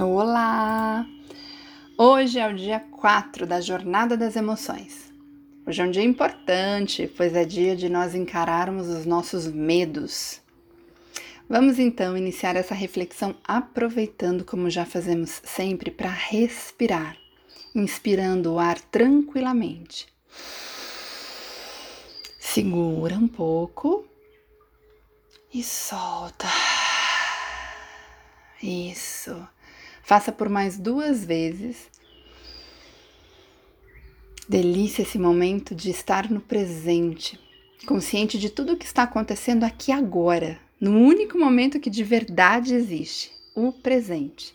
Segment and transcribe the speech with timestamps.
[0.00, 1.06] Olá!
[1.98, 5.12] Hoje é o dia 4 da Jornada das Emoções.
[5.66, 10.40] Hoje é um dia importante, pois é dia de nós encararmos os nossos medos.
[11.46, 17.14] Vamos então iniciar essa reflexão aproveitando, como já fazemos sempre, para respirar,
[17.74, 20.06] inspirando o ar tranquilamente.
[22.40, 24.06] Segura um pouco
[25.52, 26.48] e solta.
[28.62, 29.46] Isso.
[30.12, 31.88] Faça por mais duas vezes.
[34.46, 37.40] Delícia esse momento de estar no presente,
[37.86, 42.74] consciente de tudo o que está acontecendo aqui agora, no único momento que de verdade
[42.74, 44.54] existe, o presente.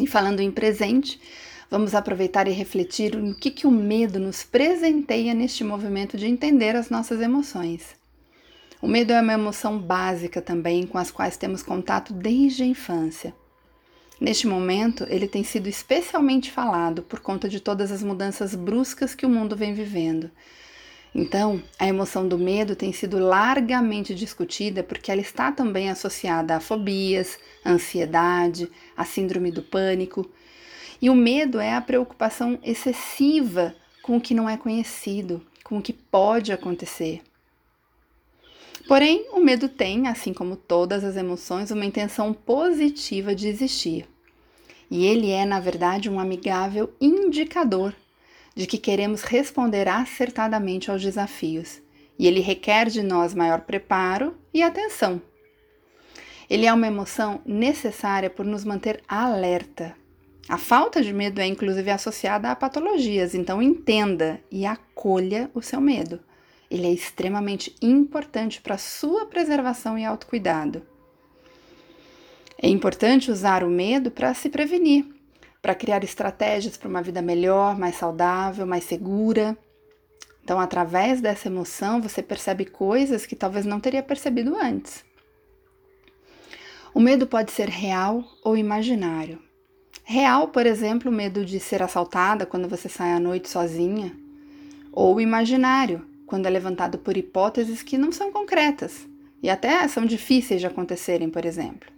[0.00, 1.20] E falando em presente,
[1.70, 6.74] vamos aproveitar e refletir no que, que o medo nos presenteia neste movimento de entender
[6.74, 7.94] as nossas emoções.
[8.80, 13.34] O medo é uma emoção básica também com as quais temos contato desde a infância.
[14.20, 19.26] Neste momento, ele tem sido especialmente falado por conta de todas as mudanças bruscas que
[19.26, 20.30] o mundo vem vivendo.
[21.14, 26.60] Então, a emoção do medo tem sido largamente discutida porque ela está também associada a
[26.60, 30.28] fobias, a ansiedade, a síndrome do pânico.
[31.00, 35.82] E o medo é a preocupação excessiva com o que não é conhecido, com o
[35.82, 37.22] que pode acontecer.
[38.86, 44.06] Porém, o medo tem, assim como todas as emoções, uma intenção positiva de existir.
[44.90, 47.94] E ele é, na verdade, um amigável indicador
[48.54, 51.80] de que queremos responder acertadamente aos desafios,
[52.18, 55.20] e ele requer de nós maior preparo e atenção.
[56.48, 59.96] Ele é uma emoção necessária por nos manter alerta.
[60.46, 65.80] A falta de medo é inclusive associada a patologias, então entenda e acolha o seu
[65.80, 66.20] medo.
[66.74, 70.82] Ele é extremamente importante para sua preservação e autocuidado.
[72.60, 75.06] É importante usar o medo para se prevenir,
[75.62, 79.56] para criar estratégias para uma vida melhor, mais saudável, mais segura.
[80.42, 85.04] Então, através dessa emoção, você percebe coisas que talvez não teria percebido antes.
[86.92, 89.40] O medo pode ser real ou imaginário.
[90.02, 94.12] Real, por exemplo, o medo de ser assaltada quando você sai à noite sozinha,
[94.90, 99.06] ou imaginário, quando é levantado por hipóteses que não são concretas
[99.42, 101.92] e até são difíceis de acontecerem, por exemplo.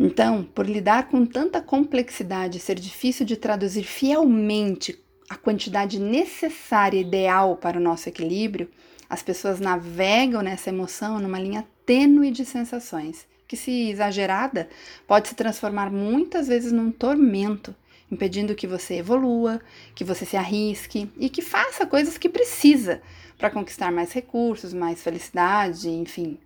[0.00, 7.00] Então, por lidar com tanta complexidade e ser difícil de traduzir fielmente a quantidade necessária
[7.00, 8.70] ideal para o nosso equilíbrio,
[9.10, 14.68] as pessoas navegam nessa emoção numa linha tênue de sensações, que, se exagerada,
[15.06, 17.74] pode se transformar muitas vezes num tormento
[18.10, 19.60] impedindo que você evolua,
[19.94, 23.02] que você se arrisque e que faça coisas que precisa
[23.36, 26.38] para conquistar mais recursos, mais felicidade, enfim.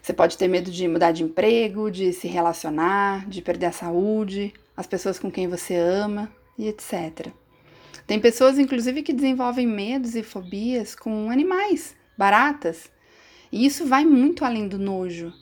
[0.00, 4.54] Você pode ter medo de mudar de emprego, de se relacionar, de perder a saúde,
[4.76, 7.28] as pessoas com quem você ama e etc.
[8.06, 12.90] Tem pessoas, inclusive, que desenvolvem medos e fobias com animais, baratas,
[13.52, 15.32] e isso vai muito além do nojo.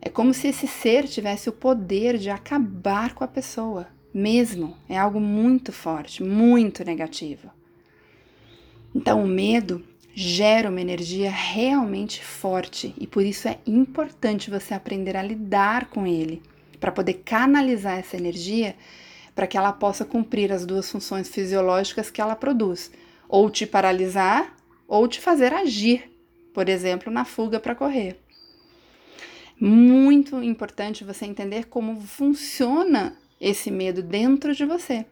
[0.00, 4.98] É como se esse ser tivesse o poder de acabar com a pessoa, mesmo, é
[4.98, 7.50] algo muito forte, muito negativo.
[8.94, 15.16] Então, o medo gera uma energia realmente forte e por isso é importante você aprender
[15.16, 16.42] a lidar com ele,
[16.80, 18.74] para poder canalizar essa energia
[19.34, 22.90] para que ela possa cumprir as duas funções fisiológicas que ela produz,
[23.28, 24.56] ou te paralisar
[24.88, 26.10] ou te fazer agir,
[26.52, 28.18] por exemplo, na fuga para correr.
[29.60, 35.06] Muito importante você entender como funciona esse medo dentro de você.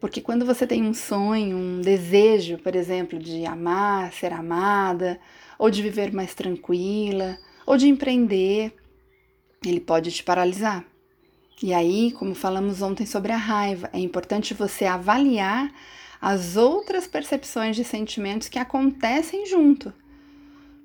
[0.00, 5.20] Porque quando você tem um sonho, um desejo, por exemplo, de amar, ser amada,
[5.58, 8.74] ou de viver mais tranquila, ou de empreender,
[9.64, 10.84] ele pode te paralisar.
[11.62, 15.72] E aí, como falamos ontem sobre a raiva, é importante você avaliar
[16.20, 19.92] as outras percepções de sentimentos que acontecem junto.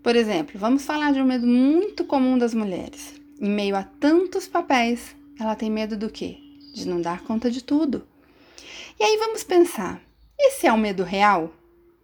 [0.03, 3.19] Por exemplo, vamos falar de um medo muito comum das mulheres.
[3.41, 6.37] Em meio a tantos papéis, ela tem medo do quê?
[6.73, 8.07] De não dar conta de tudo.
[8.99, 10.01] E aí vamos pensar:
[10.39, 11.53] esse é o medo real?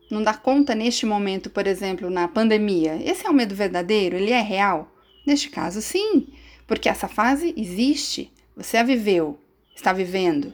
[0.10, 4.16] Não dar conta neste momento, por exemplo, na pandemia, esse é o medo verdadeiro?
[4.16, 4.92] Ele é real?
[5.26, 6.28] Neste caso, sim,
[6.68, 9.40] porque essa fase existe, você a viveu,
[9.76, 10.54] está vivendo.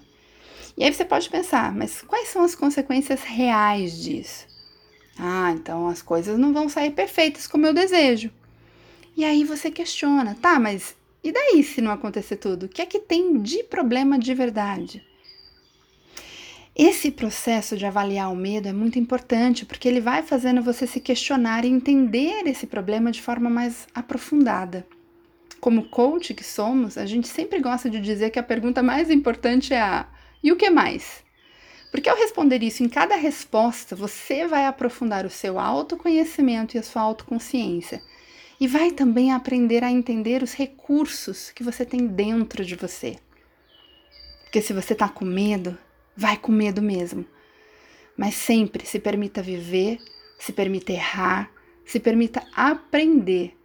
[0.78, 4.48] E aí você pode pensar, mas quais são as consequências reais disso?
[5.18, 8.31] Ah, então as coisas não vão sair perfeitas como eu desejo.
[9.18, 12.66] E aí você questiona, tá, mas e daí se não acontecer tudo?
[12.66, 15.04] O que é que tem de problema de verdade?
[16.75, 21.01] Esse processo de avaliar o medo é muito importante porque ele vai fazendo você se
[21.01, 24.88] questionar e entender esse problema de forma mais aprofundada.
[25.60, 29.74] como coach que somos, a gente sempre gosta de dizer que a pergunta mais importante
[29.74, 30.07] é a
[30.42, 31.21] e o que mais?
[31.92, 36.83] Porque ao responder isso em cada resposta, você vai aprofundar o seu autoconhecimento e a
[36.83, 38.01] sua autoconsciência.
[38.59, 43.17] E vai também aprender a entender os recursos que você tem dentro de você.
[44.44, 45.77] Porque se você está com medo,
[46.15, 47.25] vai com medo mesmo.
[48.17, 50.00] Mas sempre se permita viver,
[50.38, 51.50] se permita errar,
[51.85, 53.57] se permita aprender,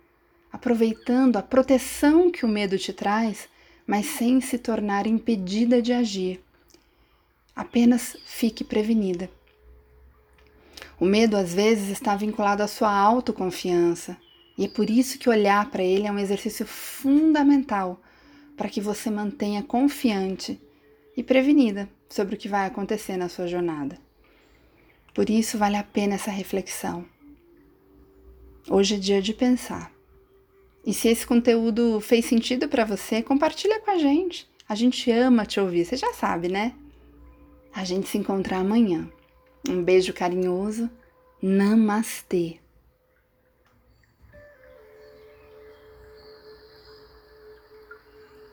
[0.52, 3.48] aproveitando a proteção que o medo te traz,
[3.86, 6.40] mas sem se tornar impedida de agir.
[7.56, 9.28] Apenas fique prevenida.
[10.98, 14.16] O medo às vezes está vinculado à sua autoconfiança,
[14.56, 18.00] e é por isso que olhar para ele é um exercício fundamental
[18.56, 20.60] para que você mantenha confiante
[21.16, 23.98] e prevenida sobre o que vai acontecer na sua jornada.
[25.12, 27.04] Por isso vale a pena essa reflexão.
[28.68, 29.92] Hoje é dia de pensar.
[30.86, 34.48] E se esse conteúdo fez sentido para você, compartilha com a gente.
[34.68, 36.74] A gente ama te ouvir, você já sabe, né?
[37.72, 39.10] A gente se encontra amanhã.
[39.68, 40.88] Um beijo carinhoso.
[41.42, 42.58] Namastê.